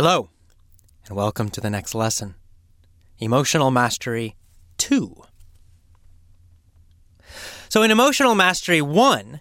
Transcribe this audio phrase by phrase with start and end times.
[0.00, 0.28] Hello,
[1.08, 2.36] and welcome to the next lesson
[3.18, 4.36] Emotional Mastery
[4.76, 5.24] 2.
[7.68, 9.40] So, in Emotional Mastery 1,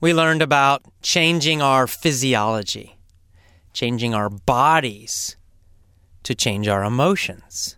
[0.00, 2.96] we learned about changing our physiology,
[3.74, 5.36] changing our bodies
[6.22, 7.76] to change our emotions.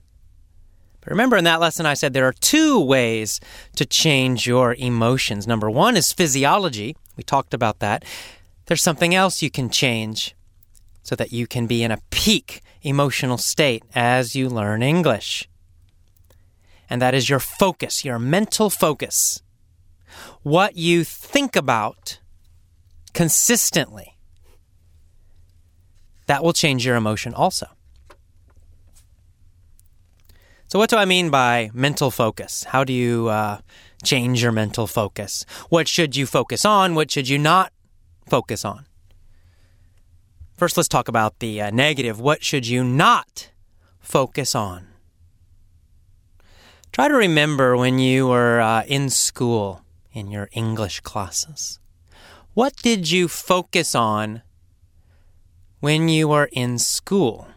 [1.00, 3.40] But remember, in that lesson, I said there are two ways
[3.74, 5.48] to change your emotions.
[5.48, 6.96] Number one is physiology.
[7.16, 8.04] We talked about that.
[8.66, 10.36] There's something else you can change
[11.10, 15.48] so that you can be in a peak emotional state as you learn English.
[16.88, 19.42] And that is your focus, your mental focus.
[20.44, 22.20] What you think about
[23.12, 24.16] consistently.
[26.26, 27.66] That will change your emotion also.
[30.68, 32.62] So, what do I mean by mental focus?
[32.62, 33.58] How do you uh,
[34.04, 35.44] change your mental focus?
[35.70, 36.94] What should you focus on?
[36.94, 37.72] What should you not
[38.28, 38.86] focus on?
[40.60, 42.20] First, let's talk about the uh, negative.
[42.20, 43.48] What should you not
[43.98, 44.88] focus on?
[46.92, 49.80] Try to remember when you were uh, in school
[50.12, 51.78] in your English classes.
[52.52, 54.42] What did you focus on
[55.78, 57.48] when you were in school?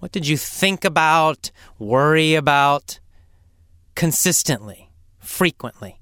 [0.00, 3.00] What did you think about, worry about
[3.94, 5.99] consistently, frequently?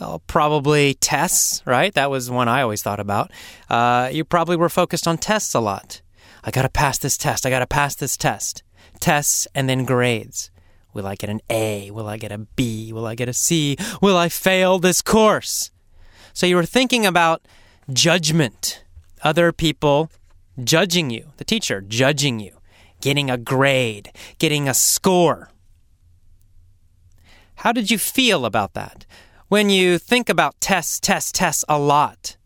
[0.00, 1.92] Well, probably tests, right?
[1.94, 3.30] That was one I always thought about.
[3.68, 6.00] Uh, you probably were focused on tests a lot.
[6.44, 7.44] I got to pass this test.
[7.44, 8.62] I got to pass this test.
[9.00, 10.50] Tests and then grades.
[10.94, 11.90] Will I get an A?
[11.90, 12.92] Will I get a B?
[12.92, 13.76] Will I get a C?
[14.00, 15.70] Will I fail this course?
[16.32, 17.46] So you were thinking about
[17.92, 18.84] judgment,
[19.22, 20.10] other people
[20.62, 22.58] judging you, the teacher judging you,
[23.00, 25.50] getting a grade, getting a score.
[27.56, 29.06] How did you feel about that?
[29.52, 32.38] When you think about tests, tests, tests a lot,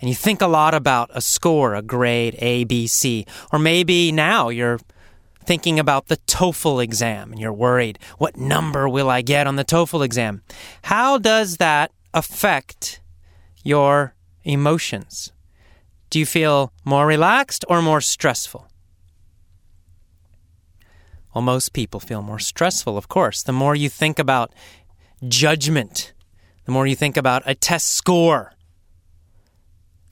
[0.00, 4.12] and you think a lot about a score, a grade, A, B, C, or maybe
[4.12, 4.78] now you're
[5.44, 9.64] thinking about the TOEFL exam and you're worried, what number will I get on the
[9.64, 10.42] TOEFL exam?
[10.82, 13.00] How does that affect
[13.64, 14.14] your
[14.44, 15.32] emotions?
[16.08, 18.70] Do you feel more relaxed or more stressful?
[21.34, 23.42] Well, most people feel more stressful, of course.
[23.42, 24.52] The more you think about
[25.28, 26.12] judgment,
[26.64, 28.54] the more you think about a test score,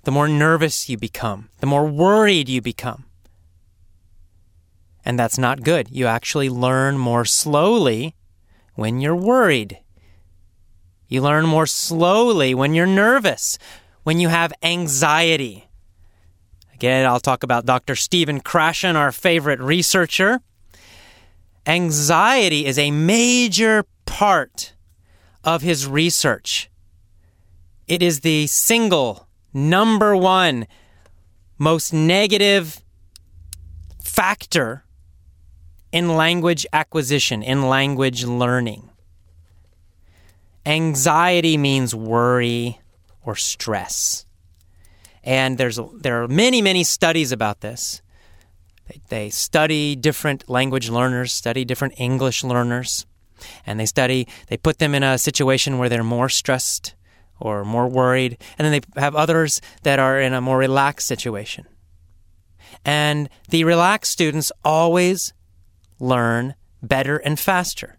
[0.04, 3.04] the more nervous you become, the more worried you become.
[5.04, 5.88] And that's not good.
[5.90, 8.14] You actually learn more slowly
[8.74, 9.78] when you're worried.
[11.08, 13.58] You learn more slowly when you're nervous,
[14.02, 15.68] when you have anxiety.
[16.74, 17.96] Again, I'll talk about Dr.
[17.96, 20.40] Stephen Krashen, our favorite researcher.
[21.66, 24.74] Anxiety is a major part
[25.48, 26.68] of his research.
[27.86, 30.66] It is the single number one
[31.56, 32.82] most negative
[34.04, 34.84] factor
[35.90, 38.90] in language acquisition, in language learning.
[40.66, 42.78] Anxiety means worry
[43.24, 44.26] or stress.
[45.24, 48.02] And there's there are many many studies about this.
[48.86, 53.06] They, they study different language learners, study different English learners,
[53.66, 54.26] and they study.
[54.48, 56.94] They put them in a situation where they're more stressed
[57.40, 61.66] or more worried, and then they have others that are in a more relaxed situation.
[62.84, 65.32] And the relaxed students always
[66.00, 67.98] learn better and faster.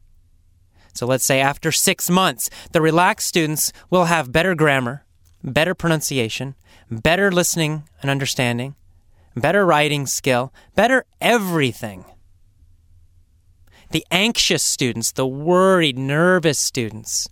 [0.94, 5.06] So let's say after six months, the relaxed students will have better grammar,
[5.44, 6.56] better pronunciation,
[6.92, 8.76] better listening and understanding,
[9.36, 12.04] better writing skill, better everything.
[13.92, 17.28] The anxious students, the worried, nervous students,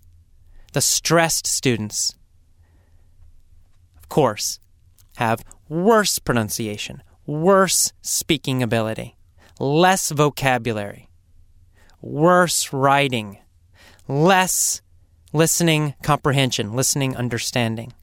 [0.73, 2.15] the stressed students,
[3.97, 4.59] of course,
[5.17, 9.17] have worse pronunciation, worse speaking ability,
[9.59, 11.09] less vocabulary,
[12.01, 13.37] worse writing,
[14.07, 14.81] less
[15.33, 17.93] listening comprehension, listening understanding.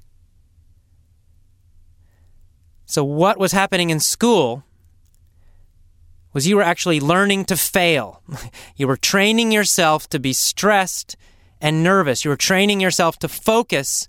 [2.86, 4.62] So, what was happening in school
[6.34, 8.20] was you were actually learning to fail.
[8.76, 11.16] you were training yourself to be stressed
[11.60, 12.24] and nervous.
[12.24, 14.08] You were training yourself to focus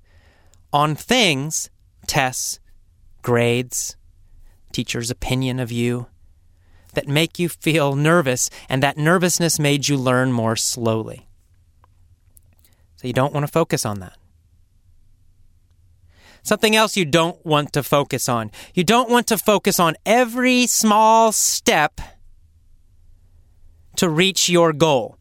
[0.73, 1.69] on things,
[2.07, 2.59] tests,
[3.21, 3.95] grades,
[4.73, 6.07] teacher's opinion of you,
[6.95, 11.27] that make you feel nervous, and that nervousness made you learn more slowly.
[12.95, 14.17] So you don't want to focus on that.
[16.41, 18.51] Something else you don't want to focus on.
[18.73, 21.99] You don't want to focus on every small step
[23.97, 25.17] to reach your goal.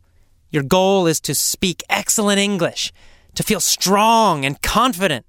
[0.50, 2.92] Your goal is to speak excellent English,
[3.34, 5.26] to feel strong and confident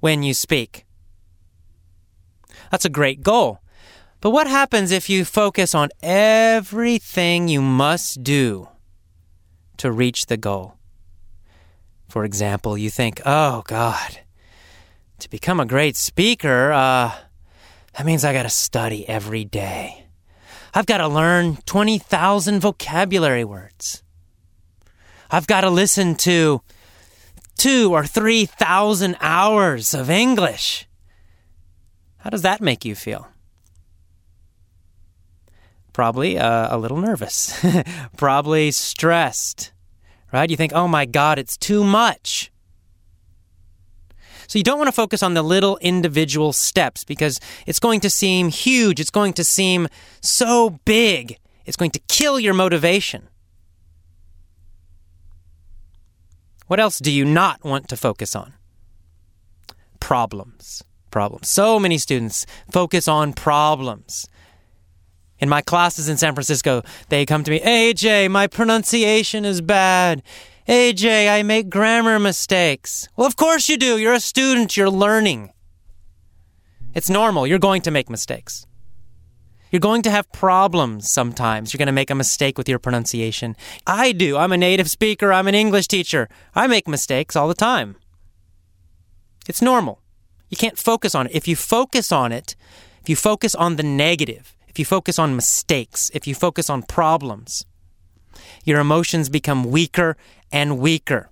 [0.00, 0.84] when you speak.
[2.70, 3.60] That's a great goal.
[4.20, 8.68] But what happens if you focus on everything you must do
[9.76, 10.74] to reach the goal?
[12.08, 14.20] For example, you think, oh, God,
[15.18, 17.12] to become a great speaker, uh,
[17.94, 20.05] that means I got to study every day.
[20.76, 24.02] I've got to learn 20,000 vocabulary words.
[25.30, 26.60] I've got to listen to
[27.56, 30.86] two or 3,000 hours of English.
[32.18, 33.26] How does that make you feel?
[35.94, 37.58] Probably uh, a little nervous,
[38.18, 39.72] probably stressed,
[40.30, 40.50] right?
[40.50, 42.52] You think, oh my God, it's too much.
[44.48, 48.10] So you don't want to focus on the little individual steps because it's going to
[48.10, 49.00] seem huge.
[49.00, 49.88] It's going to seem
[50.20, 51.38] so big.
[51.64, 53.28] It's going to kill your motivation.
[56.66, 58.54] What else do you not want to focus on?
[60.00, 60.82] Problems.
[61.10, 61.48] Problems.
[61.48, 64.26] So many students focus on problems.
[65.38, 70.22] In my classes in San Francisco, they come to me, AJ, my pronunciation is bad.
[70.68, 73.08] AJ, I make grammar mistakes.
[73.14, 73.98] Well, of course you do.
[73.98, 75.52] You're a student, you're learning.
[76.92, 77.46] It's normal.
[77.46, 78.66] You're going to make mistakes.
[79.70, 81.72] You're going to have problems sometimes.
[81.72, 83.54] You're going to make a mistake with your pronunciation.
[83.86, 84.36] I do.
[84.36, 86.28] I'm a native speaker, I'm an English teacher.
[86.52, 87.94] I make mistakes all the time.
[89.48, 90.02] It's normal.
[90.48, 91.32] You can't focus on it.
[91.34, 92.56] If you focus on it,
[93.02, 96.82] if you focus on the negative, if you focus on mistakes, if you focus on
[96.82, 97.64] problems,
[98.64, 100.16] your emotions become weaker
[100.52, 101.30] and weaker.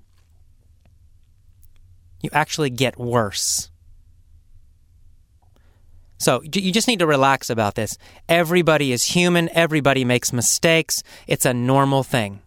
[2.23, 3.71] You actually get worse.
[6.19, 7.99] So you just need to relax about this.
[8.29, 11.03] Everybody is human, everybody makes mistakes.
[11.27, 12.41] It's a normal thing.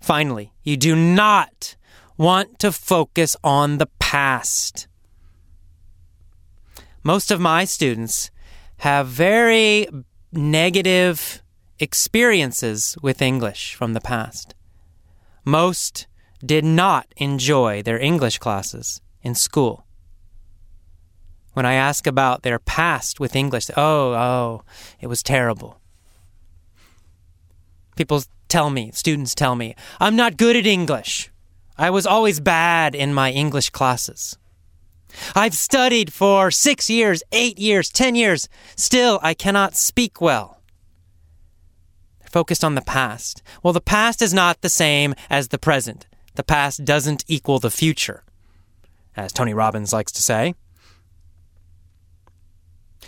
[0.00, 1.76] Finally, you do not
[2.18, 4.88] want to focus on the past.
[7.02, 8.30] Most of my students
[8.78, 9.86] have very
[10.32, 11.42] negative
[11.78, 14.54] experiences with English from the past.
[15.44, 16.06] Most
[16.44, 19.86] did not enjoy their English classes in school.
[21.52, 24.62] When I ask about their past with English, oh, oh,
[25.00, 25.80] it was terrible.
[27.94, 31.30] People tell me, students tell me, I'm not good at English.
[31.76, 34.38] I was always bad in my English classes.
[35.34, 38.48] I've studied for six years, eight years, ten years.
[38.76, 40.60] Still, I cannot speak well.
[42.20, 43.42] They're focused on the past.
[43.62, 46.06] Well, the past is not the same as the present.
[46.34, 48.24] The past doesn't equal the future,
[49.16, 50.54] as Tony Robbins likes to say.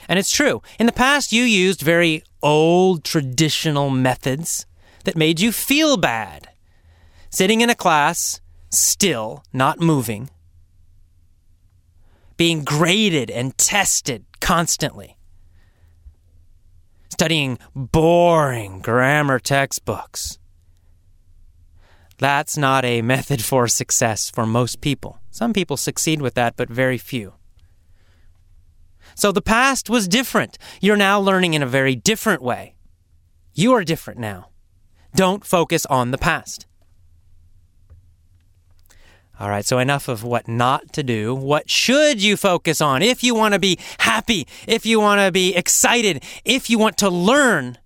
[0.09, 0.61] And it's true.
[0.79, 4.67] In the past, you used very old traditional methods
[5.05, 6.49] that made you feel bad.
[7.31, 8.41] Sitting in a class,
[8.71, 10.29] still, not moving,
[12.36, 15.16] being graded and tested constantly,
[17.08, 20.38] studying boring grammar textbooks.
[22.19, 25.20] That's not a method for success for most people.
[25.31, 27.34] Some people succeed with that, but very few.
[29.14, 30.58] So the past was different.
[30.81, 32.75] You're now learning in a very different way.
[33.52, 34.50] You are different now.
[35.14, 36.66] Don't focus on the past.
[39.40, 41.34] All right, so enough of what not to do.
[41.34, 45.32] What should you focus on if you want to be happy, if you want to
[45.32, 47.79] be excited, if you want to learn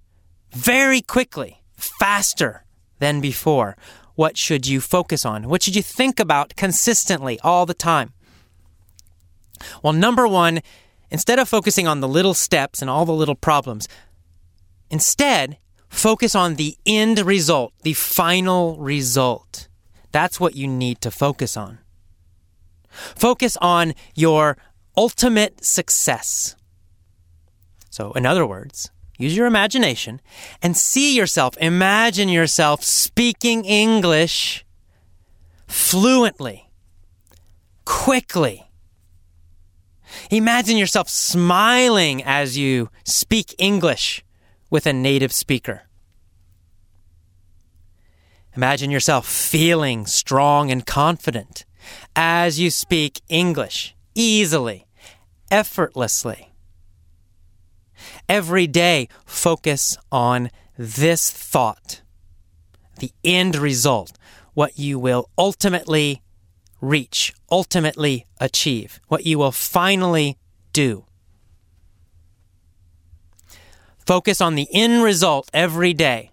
[0.52, 2.64] very quickly, faster
[2.98, 3.76] than before?
[4.14, 5.48] What should you focus on?
[5.48, 8.12] What should you think about consistently all the time?
[9.82, 10.60] Well, number one,
[11.10, 13.88] instead of focusing on the little steps and all the little problems,
[14.90, 15.56] instead,
[15.88, 19.67] focus on the end result, the final result.
[20.18, 21.78] That's what you need to focus on.
[22.90, 24.56] Focus on your
[24.96, 26.56] ultimate success.
[27.88, 30.20] So, in other words, use your imagination
[30.60, 34.66] and see yourself, imagine yourself speaking English
[35.68, 36.68] fluently,
[37.84, 38.72] quickly.
[40.32, 44.24] Imagine yourself smiling as you speak English
[44.68, 45.87] with a native speaker.
[48.58, 51.64] Imagine yourself feeling strong and confident
[52.16, 54.88] as you speak English easily,
[55.48, 56.50] effortlessly.
[58.28, 62.02] Every day, focus on this thought
[62.98, 64.18] the end result,
[64.54, 66.24] what you will ultimately
[66.80, 70.36] reach, ultimately achieve, what you will finally
[70.72, 71.04] do.
[74.04, 76.32] Focus on the end result every day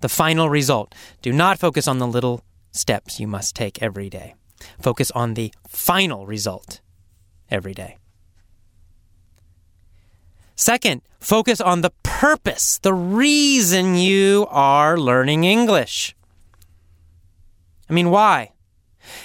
[0.00, 0.94] the final result.
[1.22, 4.34] Do not focus on the little steps you must take every day.
[4.80, 6.80] Focus on the final result
[7.50, 7.96] every day.
[10.56, 16.16] Second, focus on the purpose, the reason you are learning English.
[17.88, 18.52] I mean, why?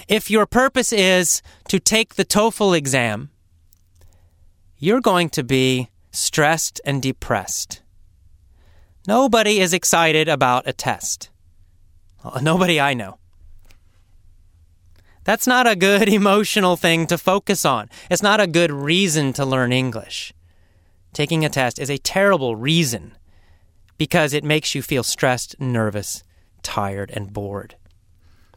[0.08, 3.32] If your purpose is to take the TOEFL exam,
[4.78, 7.82] you're going to be stressed and depressed.
[9.08, 11.30] Nobody is excited about a test.
[12.24, 13.18] Uh, nobody I know.
[15.26, 17.90] That's not a good emotional thing to focus on.
[18.10, 20.34] It's not a good reason to learn English.
[21.12, 23.18] Taking a test is a terrible reason
[23.98, 26.24] because it makes you feel stressed, nervous,
[26.64, 27.76] tired, and bored.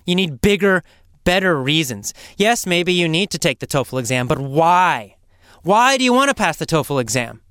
[0.06, 0.82] You need bigger,
[1.24, 2.14] better reasons.
[2.36, 5.16] Yes, maybe you need to take the TOEFL exam, but why?
[5.62, 7.42] Why do you want to pass the TOEFL exam?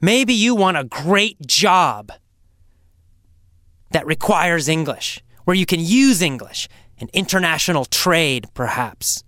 [0.00, 2.12] Maybe you want a great job
[3.90, 9.22] that requires English, where you can use English, an international trade, perhaps.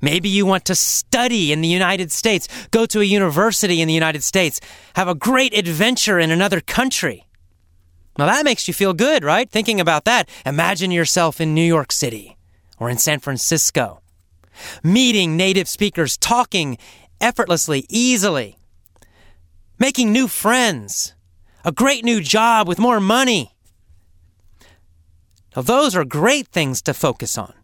[0.00, 3.94] Maybe you want to study in the United States, go to a university in the
[3.94, 4.60] United States,
[4.96, 7.26] have a great adventure in another country.
[8.18, 9.50] Now that makes you feel good, right?
[9.50, 12.36] Thinking about that, imagine yourself in New York City
[12.78, 14.00] or in San Francisco,
[14.82, 16.78] meeting native speakers, talking
[17.20, 18.58] effortlessly, easily,
[19.78, 21.14] making new friends,
[21.64, 23.54] a great new job with more money.
[25.54, 27.54] Now, those are great things to focus on.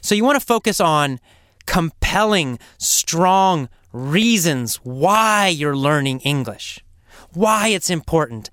[0.00, 1.18] So, you want to focus on
[1.66, 6.84] compelling, strong reasons why you're learning English,
[7.32, 8.50] why it's important,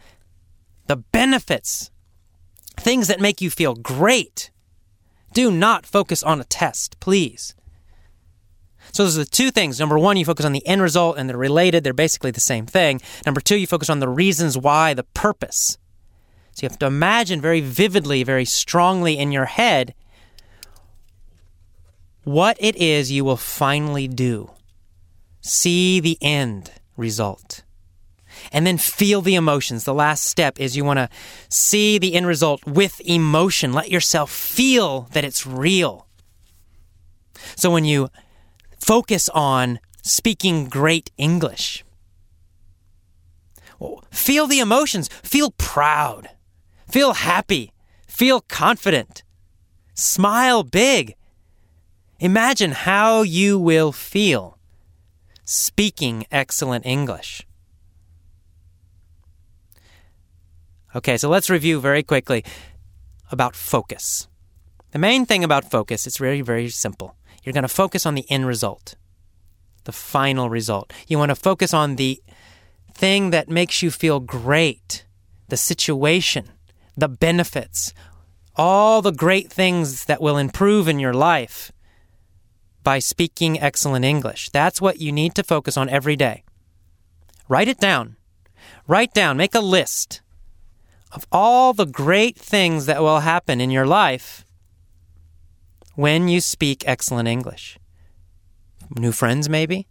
[0.88, 1.92] the benefits,
[2.78, 4.52] things that make you feel great.
[5.34, 7.56] Do not focus on a test, please.
[8.96, 9.78] So those are the two things.
[9.78, 11.84] Number one, you focus on the end result and they're related.
[11.84, 13.02] They're basically the same thing.
[13.26, 15.78] Number two, you focus on the reasons why, the purpose.
[16.54, 19.94] So you have to imagine very vividly, very strongly in your head
[22.24, 24.52] what it is you will finally do.
[25.42, 27.64] See the end result.
[28.54, 29.84] And then feel the emotions.
[29.84, 31.10] The last step is you want to
[31.50, 33.74] see the end result with emotion.
[33.74, 36.08] Let yourself feel that it's real.
[37.58, 38.10] So when you
[38.88, 41.84] focus on speaking great English,
[44.12, 45.10] feel the emotions.
[45.24, 46.30] Feel proud.
[46.88, 47.72] Feel happy.
[48.08, 49.24] Feel confident.
[49.94, 51.16] Smile big
[52.20, 54.58] Imagine how you will feel
[55.44, 57.46] speaking excellent English.
[60.96, 62.46] Okay, so let's review very quickly
[63.32, 64.30] about focus.
[64.92, 67.18] The main thing about focus is very, very simple.
[67.46, 68.96] You're going to focus on the end result,
[69.84, 70.92] the final result.
[71.08, 72.22] You want to focus on the
[72.92, 75.06] thing that makes you feel great,
[75.50, 76.50] the situation,
[76.98, 77.94] the benefits,
[78.56, 81.72] all the great things that will improve in your life
[82.84, 84.50] by speaking excellent English.
[84.50, 86.44] That's what you need to focus on every day.
[87.48, 88.16] Write it down.
[88.88, 90.22] Write down, make a list
[91.12, 94.45] of all the great things that will happen in your life
[95.96, 97.78] when you speak excellent English.
[98.98, 99.88] New friends, maybe.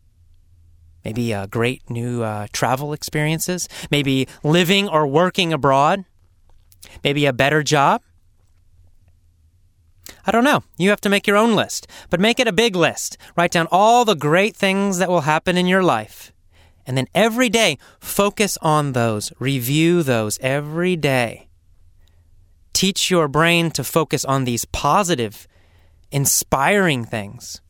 [1.04, 3.68] Maybe uh, great new uh, travel experiences.
[3.90, 6.04] Maybe living or working abroad.
[7.02, 8.02] Maybe a better job.
[10.26, 10.62] I don't know.
[10.78, 13.18] You have to make your own list, but make it a big list.
[13.36, 16.32] Write down all the great things that will happen in your life.
[16.86, 19.32] And then every day, focus on those.
[19.38, 21.48] Review those every day.
[22.72, 25.46] Teach your brain to focus on these positive,
[26.14, 27.60] inspiring things,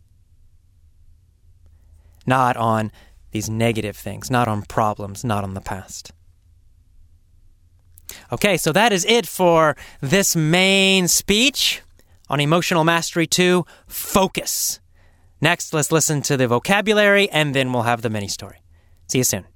[2.27, 2.93] not on
[3.31, 6.13] these negative things, not on problems, not on the past.
[8.31, 11.81] Okay, so that is it for this main speech
[12.29, 14.79] on Emotional Mastery 2 Focus.
[15.41, 18.59] Next, let's listen to the vocabulary and then we'll have the mini story.
[19.09, 19.47] See you soon.